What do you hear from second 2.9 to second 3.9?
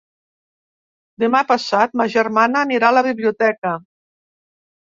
a la biblioteca.